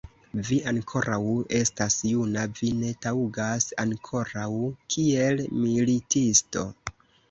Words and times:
Vi 0.45 0.55
ankoraŭ 0.69 1.19
estas 1.57 1.99
juna, 2.13 2.47
vi 2.61 2.71
ne 2.81 2.91
taŭgas 3.07 3.71
ankoraŭ 3.87 4.51
kiel 4.97 5.49
militisto. 5.65 6.71